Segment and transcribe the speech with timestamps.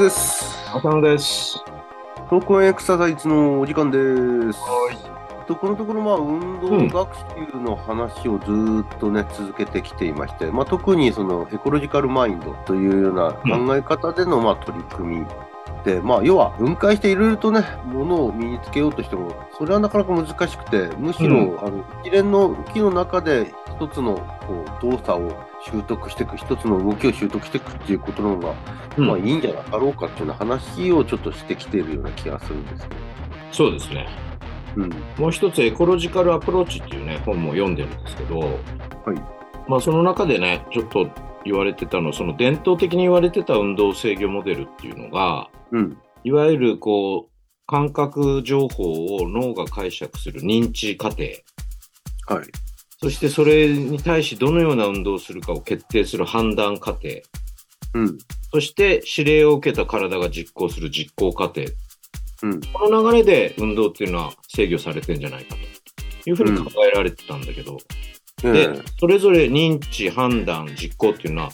[0.00, 0.66] ズです。
[0.74, 1.62] 浅野です。
[2.30, 3.98] トークンエクササイズのお時間で
[4.50, 4.58] す。
[4.58, 7.16] はとこのところ、まあ、運動学
[7.52, 15.26] 習の話をずーっとね、続けてきていまして、まあ、特にそのエコロジカルマインドというような考え方での、まあ、取り組み
[15.84, 28.54] で、まあ、要は分解していろいろとね、ものを身につけようとしても、それはなかなか難しくて、むしろ、うんあの一連の動きの中で一つのこう動作を習得していく、一つの動きを習得していくっていうことの方が、
[28.96, 33.00] うんまあいいんじゃなかろうかっていうような話をちょっとしてきているような気がするんですけど。
[33.52, 34.08] そうですね。
[34.76, 34.90] うん。
[35.18, 38.50] もう一つ、エコロジカルアプローチっていうね、本も読んでるんですけど、はい。
[39.68, 41.08] まあ、その中でね、ちょっと
[41.44, 45.98] 言われてたの、その伝統的に言われてた運動制御モデルっていうのが、うん。
[46.24, 47.30] いわゆるこう、
[47.66, 51.22] 感覚情報を脳が解釈する認知過程、
[52.26, 52.46] はい。
[53.02, 57.08] そしてそれに対しどのような運動をするかを決定する判断過程、
[57.94, 58.18] うん。
[58.52, 61.62] そして指令を受けた体が実行する実行過程、
[62.42, 62.60] うん。
[62.60, 65.56] この流れで運動っていうのは制御されてんじゃないか
[66.22, 67.78] というふうに考えられてたんだけど、
[68.42, 71.50] でええ、それぞれ認知、判断、実行っていうのは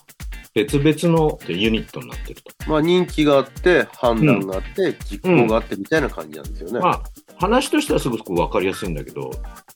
[0.54, 2.52] 別々のユニットになってると。
[2.68, 6.80] まあ認知があって、判断があって、実行があってみたいな感じなんですよね。
[6.80, 7.02] まあ、
[7.38, 9.30] 話としてはすごくわかりやすいんだけど、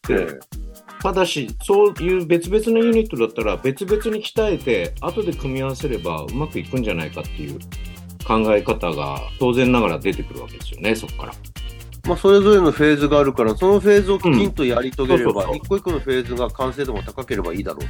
[0.09, 0.41] えで
[1.03, 7.59] ただし、そういう別々のユニットだったら別々に鍛えて、後で組み合わせればうまくいくんじゃないかっていう
[8.27, 11.33] 考え方が当然ながら出てくるわけですよね、そこから。
[11.33, 17.81] えまあそれぞれのフェーズがあるから、そのフェーズをきちんとやり遂げれば、一個一個のフェーズが完成度が高ければいいだろ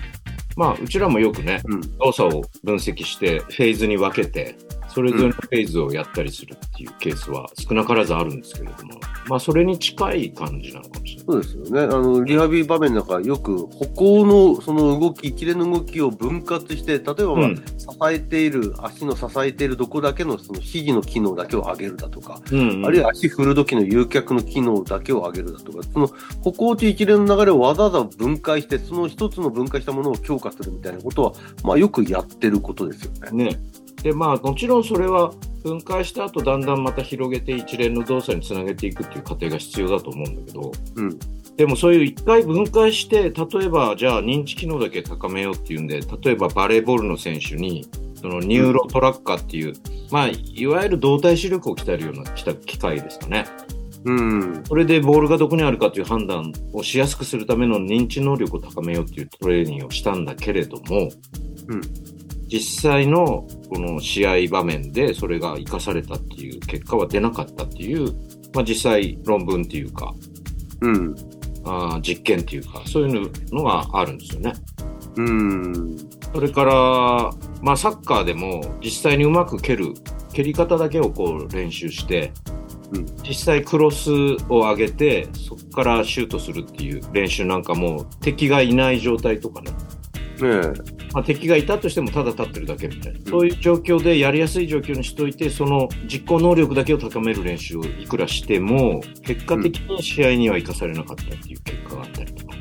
[0.57, 1.63] まあ、うちらもよくね。
[1.99, 4.57] 動作を分析して、フェーズに分けて、
[4.93, 11.25] それぞれのフェーズをやったりするっていうケースは少なからずあるんですけれども、まあ、それに近い感じなのかもしれない。
[11.27, 11.81] そうですよね。
[11.83, 26.09] あの、リハビリ場面の中、よく歩行のその動き、一連の動きを分割して、例えば、まあうん支えている、足の支えているどこだけのその指示の機能だけを上げるだとか、うんうんあるいは足振る時の誘脚の機能だけを上げるだとか、その
[26.43, 31.33] 歩行という一連の流れをわざわざ分解して、その一つの分解したものを強化するみたいなことは、
[31.65, 33.45] まあよくやってることですよね。
[33.45, 33.61] ね。
[34.03, 41.19] で、まあ、もちろんそれは分解した後、だんだんまた広げて一連の動作につなげていくっていう過程が必要だと思うんだけど、うん。
[41.57, 49.75] でもそういう一回分解して、例えばじゃあ認知機能だけ高めようっていうんで、例えばバレーボールの選手に、そのニューロトラッカーっていう、
[50.11, 53.47] まあ、いわゆる動体視力を鍛えるような機械ですかね。
[54.05, 54.63] うん。
[54.67, 61.11] それでボールがどこにあるかという判断をしやすくするための認知能力を高めようっていうトレーニングをしたんだけれども、
[61.69, 61.81] うん
[62.51, 68.13] 実際のこの試合場面でそれが活かされたっていう結果は出なかったっていう、
[68.53, 70.15] まあ、実際論文っていうか、
[70.81, 71.15] うん。
[71.65, 74.53] あー実験っていうか、そういうのがあるんですよね。
[75.17, 75.97] うん。
[76.35, 77.31] それから、
[77.63, 79.95] まあ、サッカーでも実際にうまく蹴る、
[80.33, 82.33] 蹴り方だけをこう練習して、
[82.93, 84.11] うん実際クロス
[84.49, 89.77] を上げて、そこからシュートするっていう練習なんかも敵がいない状態とかね、ね
[90.99, 91.00] え。
[91.13, 102.57] まあ、敵がいたとしてもただ立ってるだけみたいな、そういう状況でやりやすい状況にしといて、その実行能力だけを高める練習をいくらしても、結果的に試合には生かされなかったっていう結果があったりとか。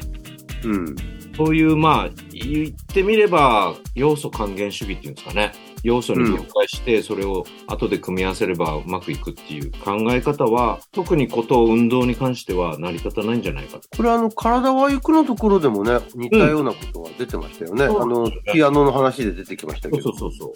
[0.66, 0.96] うん。
[1.38, 5.52] そういう、まあ、言ってみれば、要素還元主義っていうんですかね。
[5.84, 13.88] 要素に分解して、それを後で組み合わせればうまくいくっていう考え方は、特にこと運動に関しては成り立たないんじゃないかと。
[13.95, 17.85] これあの、体は行くのところでもね、似たようなことが出てましたよね。
[17.85, 20.13] うんあの、ピアノの話で出てきましたけど。
[20.13, 20.53] そうそう。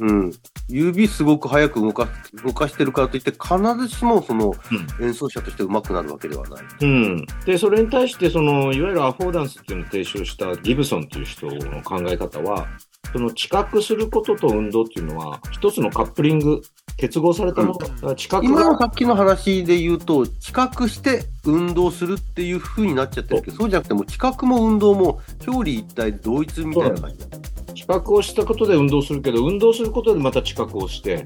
[0.00, 0.32] うん。
[0.68, 2.08] 指すごく早く動か
[2.44, 4.52] 動かしてるからといって、必ずしもその
[5.00, 6.64] 演奏者として上手くなるわけではない。
[6.80, 7.26] うん。
[7.46, 12.66] で、それに対して、その、いわゆるアフォーダンスっていうのを提唱したギブソンっていう人の考え方は、
[13.14, 16.62] その知覚することと運動っていうのは、一つのカップリング、
[16.96, 17.86] 結合されたものだ。
[17.86, 27.26] だから知覚が今のさっきの話で言うと、知覚して運動するっていう風になっちゃってるけど、そうじゃなくてもう知覚も運動も表裏一体同一みたいな感じだ。
[27.72, 31.24] 知覚をしたことで運動するけど、運動することでまた知覚をして、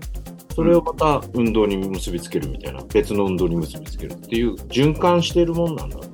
[0.55, 6.09] それをまた運動に結びつけるみたいな、別の運動に結びつけるっていう循環しているもんなんだと。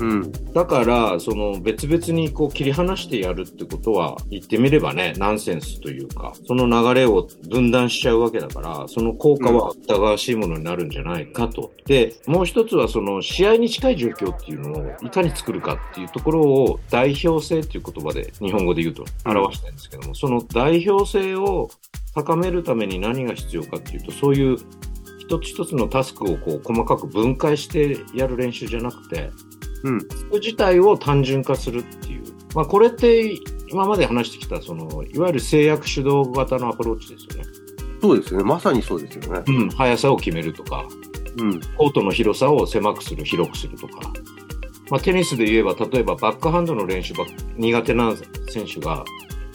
[0.00, 0.32] うん。
[0.54, 11.72] だから、その別々にこう切り離してやるってことは、言ってみればね、ナンセンスというか、その流れを分断しちゃうわけだから、その効果は疑わしいものになるんじゃないかと。
[11.86, 21.68] で、もう一つはその試合に近い状況っていうのをいかに作るかっていうところを代表性っていう言葉で日本語で言うと表してるんですけども、その代表性を
[22.14, 24.56] 高めるために何が必要かっていうと、そういう
[25.18, 29.30] 一つ一つのタスクをこう細かく分解してやる練習じゃなくて、
[29.84, 29.98] うん。
[30.34, 32.22] 自体を単純化するっていう。
[32.54, 33.38] まあ、これって
[33.68, 37.48] 今まで話してきた、その、いわゆる制約主導型のアプローチですよね。
[38.02, 38.44] そうですよね。
[38.44, 39.42] まさにそうですよね。
[39.46, 40.86] うん、速さを決めるとか、
[41.38, 41.60] うん。
[41.76, 44.12] コートの広さを狭くする、広くするとか。
[44.90, 48.14] まあ、テニスで言えば、例えばバックハンドの練習ばっ苦手な
[48.48, 49.04] 選手が、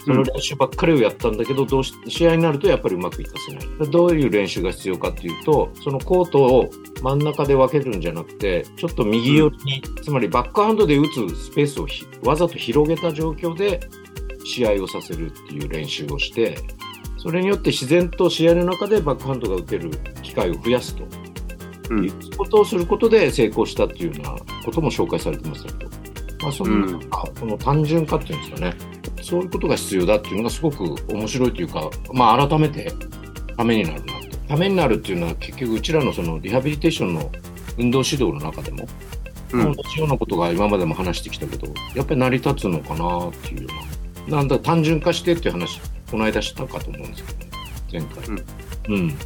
[0.06, 3.78] その練習ばっかりをやったんだけど、どうし試合になるとやっぱりうまくいかせない。
[3.78, 6.70] でどういう練習が必要かっていうと、そのコートを
[7.02, 13.80] 真ん中で分けるんじゃなくて、ちょっと右寄りに、つまりバックハンドで打つスペースをひわざと広げた状況で
[14.44, 16.56] 試合をさせるっていう練習をして、
[17.18, 19.90] それによって自然と試合の中でバックハンドが打てる
[20.22, 21.04] 機会を増やすと。
[21.90, 22.04] うん。
[22.04, 25.90] いうことをすることで成功したっていうようなことも紹介されてますけど、
[26.42, 27.00] まあ、その、うん。
[27.10, 28.74] この単純化っていうんですかね、
[29.26, 32.92] そういうことが必要だっていうのがすごく面白いというか、まあ、改めて
[33.56, 34.36] ためになるなと。
[34.46, 37.32] ためになるっていうのは結局うちらのそのリハビリテーションの
[37.76, 38.86] 運動指導の中でも、
[39.52, 43.68] うん同じようなことが今までも話してきたけど、やっぱり成り立つのかなっていうよ
[44.26, 45.80] うな、なんだ単純化してっていう話、
[46.10, 47.46] この間したかと思うんですけどね、
[47.92, 48.44] 前回。
[48.88, 49.18] うん。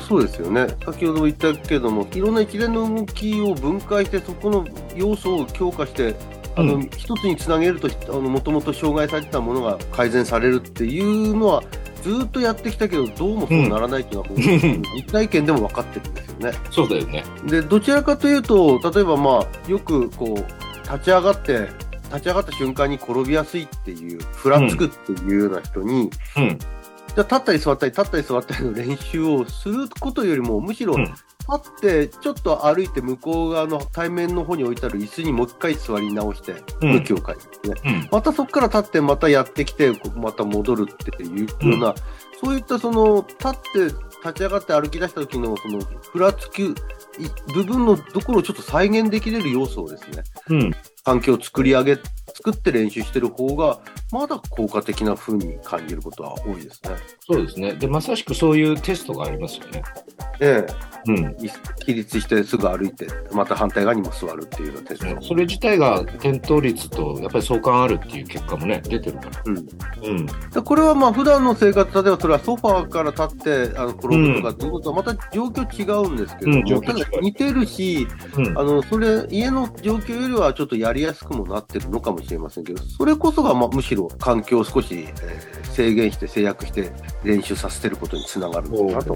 [0.00, 0.68] そうですよね。
[0.84, 4.66] 先ほど言ったけども、いろんな一連の動きを分解して、そこの
[4.96, 6.14] 要素を強化して、
[6.56, 11.62] あの、うん一つにつなげると、あの、もともと障害されてたものが改善されるっていうのは、
[12.02, 16.52] ずっとやってきたけど、どうもそうならないっていうのは、ん実体験でも分かってるんですよね。
[16.70, 17.24] そうだよね。
[17.46, 21.68] で、どちらかというと、例えばまあ、よくこう、立ち上がって、
[22.08, 26.58] 立ち上がった瞬間に転びやすいっていう、ふらつくっていうような人に、うん。
[26.58, 30.96] じゃあ立ったり座ったり、立ったり座ったりの練習をすることよりも、むしろ、
[31.56, 36.52] って、ちょっと歩いて向こう側の対面の方に置いてある椅子にもう一回座り直して、
[36.82, 38.00] うん向きを変えてね。
[38.00, 38.08] うん。
[38.10, 41.94] またそこから立って、またやってきて、また戻るっていうような、
[42.42, 43.52] そういったその、立っ
[43.90, 45.80] て、立ち上がって歩き出した時の、その、
[46.12, 46.74] ふらつくい
[47.54, 50.72] 部分のところをちょっと再現できれる要素をですね、うん。
[51.04, 51.98] 環境を作り上げ、
[52.34, 53.80] 作って練習してる方が、
[54.12, 56.96] まだ効果的な風に感じることは多いですね。
[57.20, 57.74] そうですね。
[57.74, 59.82] で、まさしくそういうテストがありますよね。
[60.40, 60.66] え
[61.06, 61.36] うん。
[61.84, 65.22] 起立してすぐ歩いて、また反対側にも座るっていうテスト。
[65.22, 69.42] それ自体が転倒率とやっぱり相関あるっていう結果もね、出てるから。
[69.46, 69.56] うん。
[69.56, 69.60] う
[70.22, 70.26] ん。
[70.26, 78.06] でこれはまあ普段の生活、例えばそれはソファーから立ってあの転ぶとかっていうことはまた状況違うんですけども、うん状況似てるし、
[78.36, 78.58] うん。
[78.58, 86.92] あの、それ、家の状況よりはちょっとやりやすくもなってるのかもしれませんけど、それこそがまあむしろ環境を少し、えー制限して制約して
[87.24, 89.14] 練習させてることにつながるのかなと。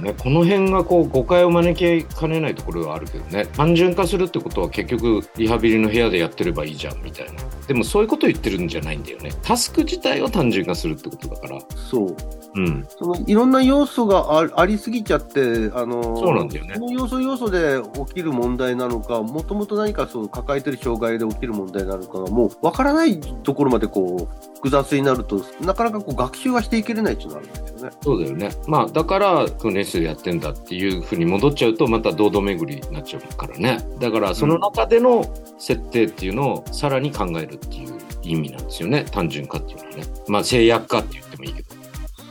[0.00, 3.46] ね、この辺がこう誤解を招きかねないところはあるけどね。
[3.46, 7.34] 単純化するってことは結局リハビリの部屋でやってればいいじゃんみたいな。
[7.66, 9.30] でもそういうことを言ってるんじゃないんだよね。
[9.42, 11.60] タスク自体を単純化するってことだから。
[11.76, 12.16] そう。
[12.54, 12.86] うん。
[12.88, 16.74] そのいろんな要素があありすぎちゃって、あのそうなんだよね。
[16.74, 27.96] その要素要素で起きる問題なのか、もともと何かそう抱えてる障害で起きる問題なのかが、もう分からないところまでこう複雑になると、なかなかこう学習はしていけれないっていうのがあるんですよね。
[28.02, 28.50] そうだよね。
[28.66, 33.78] まあだから訓練生やってんだっていうふうに戻っちゃうとまた堂々巡りになっちゃうからね。
[33.98, 35.24] だからその中での
[35.58, 39.04] 設定っていうのをさらに考えるっていう意味なんですよね。
[39.10, 40.04] 単純化っていうのはね。
[40.28, 41.68] まあ制約化って言ってもいいけど。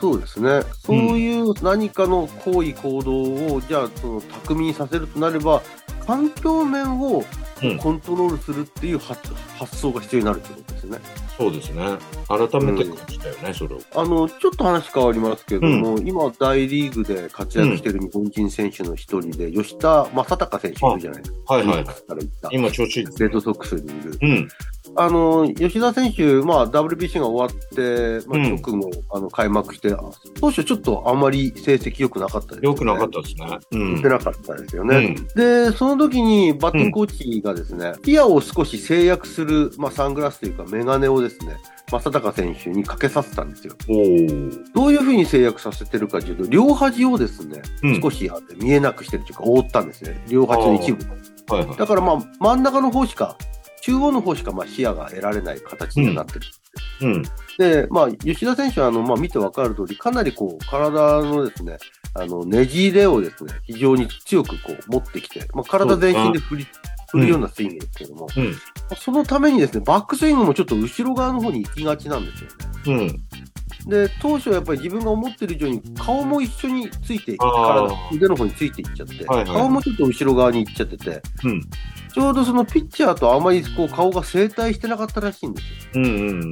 [0.00, 0.62] そうですね。
[0.84, 5.62] そういう何かの行為、行動を、じゃあ、その、巧みにさせるとなれば、
[6.04, 7.24] 環境面を
[7.62, 7.78] うん。
[7.78, 10.98] コントロールするっていう発,、発想が必要になるってことですね。
[11.38, 11.82] そうですね。
[12.28, 13.80] 改めて感じたよね、それを。
[13.94, 21.54] あの、ちょっと話変わりますけれども、今、大リーグで活躍している日本人選手の一人で、吉田正尚選手いるじゃないですか。
[21.54, 21.84] はいはい。
[22.50, 24.48] 今調子いいですレッドソックスにいる。
[24.96, 29.94] うんあの、吉田選手、まあ、WBC が終わって、まあ、うん直後、あの、開幕して、
[30.40, 32.68] 当初ちょっとあまり成績良くなかったですよね。
[32.68, 33.58] よくなかったですね。
[33.72, 35.16] うん出なかったですよね。
[35.34, 41.56] で、その時にバッティングコーチがですね、視野を少し制約する、まあ、サングラスというかメガネをですね、
[41.90, 43.74] 正尚選手にかけさせたんですよ。
[44.74, 50.22] どういうふうに制約させてるかというと、両端をですね、うん少し見えなくしてるというか、覆ったんですね。
[50.28, 51.04] 両端の一部。
[51.54, 51.76] はいはい。
[51.76, 53.36] だからまあ、真ん中の方しか、
[53.82, 56.40] 中央の方しかまあ視野が得られない形になってる。
[57.02, 57.22] うん。
[57.58, 61.76] で、まあ、吉田選手は、あの、まあ、見てわかる通り、かなりこう、体のですね、
[62.14, 66.66] あの、ねじれをですね、非常に強くこう、持ってきて、まあ、体全身で振り、
[67.10, 68.54] 振るようなスイングですけども、うん。
[68.96, 72.56] そのためにですね、バックスイングもちょっと後ろ側の方に行きがちなんですよね。
[72.86, 73.24] うん。
[73.86, 81.60] で、当初はやっぱり自分が思ってる以上に顔も一緒について、体、腕の方についていっちゃって、はいはい顔もちょっと後ろ側に行っちゃってて、うん。
[82.12, 85.70] ちょうどそのピッチャーとあまりこう顔が整体してなかったらしいんですよ。
[85.94, 86.04] うん。
[86.04, 86.50] うん。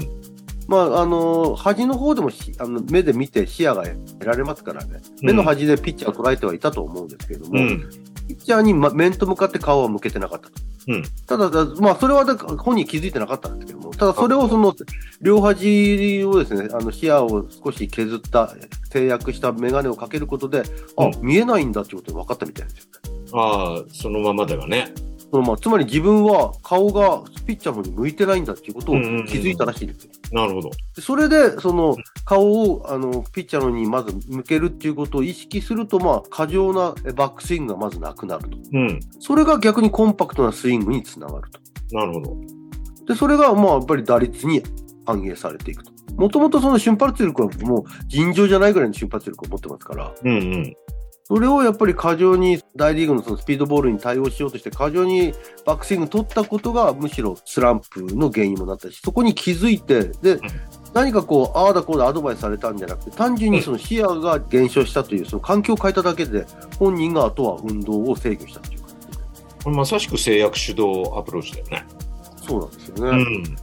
[0.67, 7.91] まあ、あの、端の方でもしあの目で見て視野が得られますからね、目の端でピッチャーを捉えてはいたと思うんですけれども、うん。
[8.37, 10.53] ピッチャーにま面と向かって顔は向けてなかったと。
[10.89, 14.75] うんただ、だまあ、それはだから本人気づいてなかったんですけども、ただそれをその、
[15.21, 18.55] 両端をですね、あの視野を少し削った、
[18.91, 20.63] 制約したメガネをかけることで、
[20.97, 22.89] あ、うん見えないんだってことが分かったみたいです
[23.33, 23.39] よ。
[23.39, 24.93] ああ、そのままではね。
[25.31, 30.11] そのまあ、つまり自分は顔がピッチャーの方に向いてないんだっていうことをうんうんうん気づいたらしいんですよ。
[30.33, 30.71] なるほど。
[30.95, 38.59] でそれで、その顔をあのピッチャーにまず向けるっていうことを意識すると、まあ、過剰なえバックスイングがまずなくなると。
[38.73, 39.01] うん。
[39.19, 41.61] それが逆にコンパクトなスイングにつながると。
[41.97, 42.37] なるほど。
[43.07, 44.63] で、それがまあやっぱり打率に
[45.05, 45.93] 反映されていくと。
[46.17, 50.75] もともとその瞬発力はもう尋常じゃないぐらいの瞬発力を持ってますから、うんうん。
[51.31, 55.33] それをやっぱり過剰に大リーグのそのスピードボールに対応しようとして過剰に
[55.65, 60.41] バックスイング取ったことがむしろスランプの原因にもなったし、そこに気づいて、で、
[60.93, 66.47] 何かこう、ああだこうだアドバイスされたんじゃなくて、単純にその視野が減少したという、その環境を変えただけで、
[66.81, 68.89] 本人があとは運動を制御したというか、
[69.63, 71.87] これまさしく制約主導アプローチだよね。
[72.45, 73.09] そうなんですよね。
[73.09, 73.57] うん。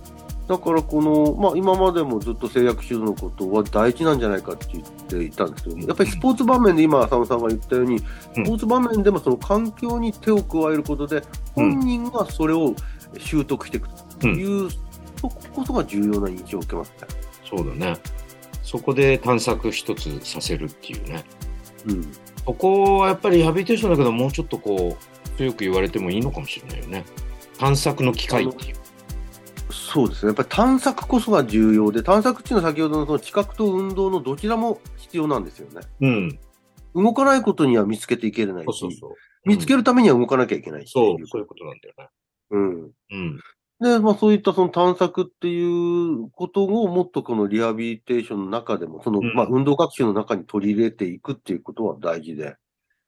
[0.48, 8.06] だからこの、まあ、今までもずっと制約手導のことは大事なんじゃないかって言っていたんですけど、やっぱりスポーツ場面で今、浅野さんが言ったように、ス
[8.46, 11.22] ポーツ場面でもその環境に手を加えることで、
[11.54, 12.74] 本人がそれを
[13.18, 13.90] 習得していく
[14.20, 14.70] という、
[15.20, 17.08] そここそが重要な印象を受けますね。
[17.50, 17.98] そうだね。
[18.64, 21.26] そこで探索一つさせるっていうね。
[21.88, 22.06] うん。
[22.46, 27.06] ここはやっぱりリハビリテーションだけど、もうちょっとこう、強く言われてもいいのかもしれないよね。
[27.58, 28.76] 探索の機会っていう。
[29.78, 30.30] そうですね。
[30.30, 35.82] やっぱり探索こそが重要で、探索っていうのは先ほどのその知覚と運動のどちらも必要なんですよね。
[36.02, 36.40] うん。
[36.96, 39.12] 動かないことには見つけていけれないし、そうそうそう。
[39.46, 40.92] 見つけるためには動かなきゃいけないし。
[40.92, 42.10] そう、そういうことなんだよね。
[42.50, 42.84] うん。
[42.84, 43.40] うん。
[43.80, 52.56] で、まあそういったその探索っていうことをもっとこのリハビリテーションの中でも、その、うんまあ運動学習の中に取り入れていくっていうことは大事で。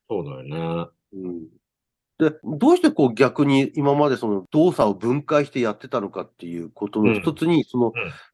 [0.09, 0.89] そうだよね。
[1.13, 1.47] うん。
[2.19, 7.93] で、どうしてこう逆に今までその動作を分解してやってたのかっていうことの一つに、その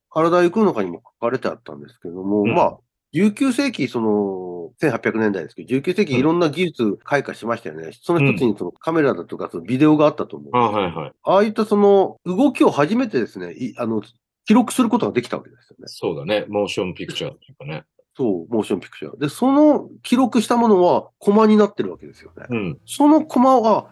[0.10, 2.78] 体行くの中にも書かれてあったんですけども、うんまあ、
[3.14, 7.92] 19世紀、その、1800年代ですけど、19世紀いろんな技術開花しましたよね。
[8.02, 10.58] その一つにそのカメラだとか、そのビデオがあったと思う。
[10.58, 11.12] あはいはい。
[11.24, 14.02] ああいったその動きを初めてですね、いあの、
[14.46, 15.84] 記録することができたわけですよね。
[15.88, 16.46] そうだね。
[16.50, 17.86] モーションピクチャーっていうかね。
[18.18, 19.20] そう、モーションピクチャー。
[19.20, 22.46] で、その記録したものはコマになってるわけですよね。
[22.50, 22.80] うん。
[22.86, 23.88] そのコマは、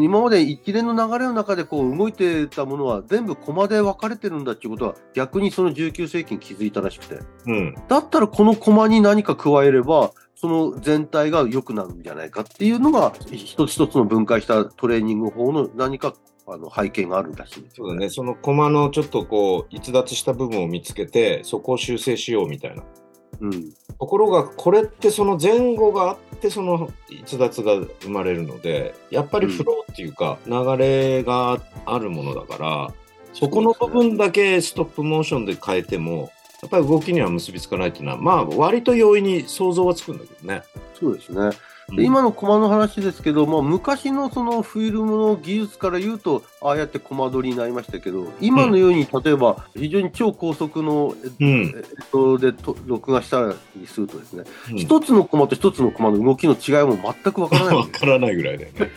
[0.00, 7.20] 今まで一連の流れの中でこう動いてたものは全部コマで分かれてるんだっていうことは逆にその19世紀に気づいたらしくて。
[7.46, 7.74] うん。
[7.88, 16.14] だったらこのコマに何か加えれば、その全体が良くなるんじゃないかっていうのが、一つ一つの分解したトレーニング法の何か
[16.46, 18.08] あの背景があるらしいんですよそうだね。
[18.08, 22.84] そのコマのちょっとこう、逸脱した部分を見つけて、そこを修正しようみたいな。
[23.40, 23.72] うん。
[23.98, 32.94] ところが、これってその前後があって、その逸脱が生まれるので、やっぱりフローっていうか、流れがあるものだから、
[33.32, 36.30] そこの部分だけストップモーションで変えても、
[36.62, 40.62] やっぱり動きには結びつかないっていうのは、まあ、割と容易に想像はつくんだけどね。
[40.98, 41.56] そうですね。
[41.94, 51.62] で今のコマの話ですけど、まあ、昔のそのフィルムの技術から言うと、ああやってコマ撮りになりましたけど、今のように例えば非常に超高速の、うん。
[51.62, 58.90] えっと、でと録画したりするとですね、うん一つのコマと一つのコマの動きの違いも全くわからないわ からないぐらいだよね。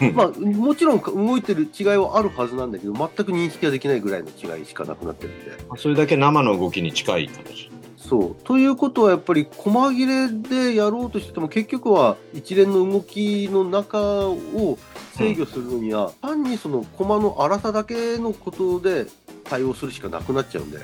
[0.14, 5.52] まあ、もちろん動いてる違いはあるはずなんだけど、全く認識ができないぐらいの違いしかなくなってるんで。
[5.76, 7.71] それだけ生の動きに近い形。
[8.08, 8.44] そう。
[8.44, 14.78] ということはやっぱり細切れでやろうとしても結局は一連の動きの中を
[15.16, 19.06] 制御するのには、単にそのコマの粗さだけのことで
[19.44, 20.78] 対応するしかなくなっちゃうんで、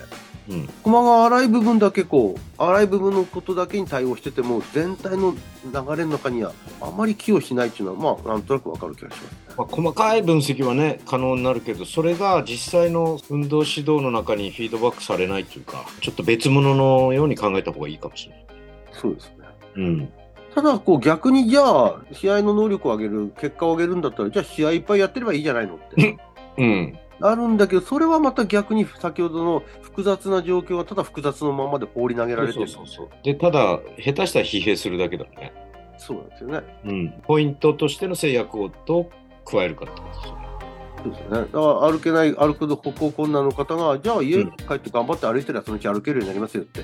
[0.48, 0.66] うん。
[0.82, 9.38] コマが粗い部分だけこう、粗い部分のことだけに対応してても、全体の流れの中にはあまり寄与しないっていうのは、まあ、なんとなくわかる気がしますね。
[9.58, 18.46] まあ、細かい分析はね、可能になるけど、それが実際の運動指導の中にフィードバックされないというか、ちょっと別物のように考えた方がいいかもしれない。
[18.92, 19.34] そうですね。
[19.76, 20.08] うん。
[20.54, 26.16] ただ、こう逆にじゃあ、試合の能力を上げる、結果を上げるんだったら、じゃあ試合いっぱいやってればいいじゃないのって。
[26.56, 26.98] うん。
[27.20, 32.68] あるんだけど、それはまた逆に先ほどの複雑な状況はただ複雑のままで放り投げられてる。
[32.68, 33.08] そうそうそう。
[33.24, 35.52] で、ただ、下手したら疲弊するだけだね。
[35.98, 36.62] そうなんですよね。
[36.84, 37.10] うん。
[37.22, 39.10] ポイントとしての制約をどう
[39.44, 40.48] 加えるかってことですよね。
[41.02, 41.38] そうですよね。
[41.38, 46.80] だから歩けない、歩く歩行困難の方が、じゃあ家うん帰って頑張って歩いてりゃそのうち歩けるようになりますよって。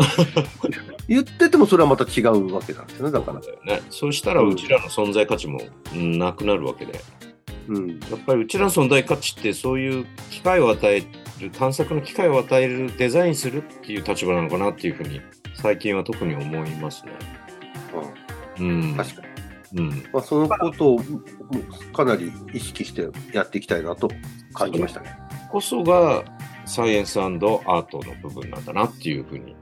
[1.08, 3.42] 言っててもそれはまた違うわけなんですよね、だから。
[3.42, 3.82] そうね。
[3.90, 5.60] そうしたら、うちらの存在価値も、
[5.94, 7.00] うんなくなるわけで。
[7.68, 7.88] うん。
[7.88, 11.04] やっぱりうちらの存在価値ってそういう機会を与え
[11.40, 15.20] る探索の機会を与えるデザインするっていう立場なのかなっていうふうに
[15.54, 17.12] 最近は特に思いますね。
[18.58, 19.22] うん、確か
[19.72, 19.80] に。
[19.80, 19.88] うん。
[20.12, 21.00] まあ、そのことを
[21.92, 24.08] かなり意識してやっていきたいなと
[24.52, 25.16] 感じましたね。
[25.50, 26.24] こそが
[26.66, 28.64] サイエンスアートの部分なん。
[28.64, 29.54] だなっていうふうに、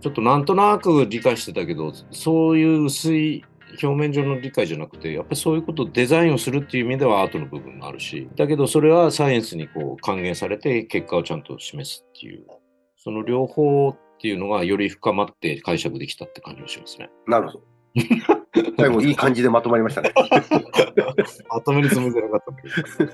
[0.00, 0.44] ちょっとなん。
[0.44, 3.44] となく理解してたけど、そういう薄い
[3.82, 12.46] 表面上の理解じゃなくて、やっぱりそういうことをデザインをするっていう意味ではアートの部分もあるし、だけどそれはサイエンスにこう還元されて結果をちゃんと示すっていう、
[12.96, 17.10] その両方っていうのがより深まって解釈できたって感じがしますね。
[17.26, 17.64] なるほど。
[18.78, 20.12] 最後いい感じでまとまりましたね。
[21.48, 23.10] まとめにつもりじゃなかったけど。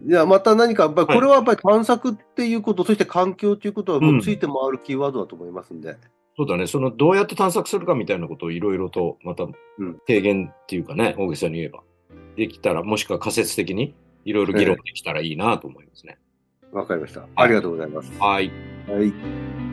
[0.10, 5.96] いや、また何か、やっぱりこれはやっぱり探索っていうこと、そして環境ということはもうついて回るキーワードだと思いますんで。
[6.36, 9.54] そうだね、そのどうやって探索するかみたいなことをいろいろとまたん
[10.06, 11.82] 提言っていうかね、大げさに言えば、
[12.36, 16.18] できたら、もしくは仮説的にいろいろ議論できたらいいなと思いますね。
[16.72, 17.26] わかりました。
[17.36, 18.12] ありがとうございます。
[18.18, 18.50] はい。
[18.88, 19.63] はい。